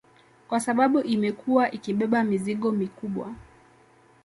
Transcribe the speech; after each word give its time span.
Kwa 0.47 0.59
sababu 0.59 0.99
imekuwa 1.01 1.71
ikibeba 1.71 2.23
mizigo 2.23 2.71
mikubwa 2.71 3.35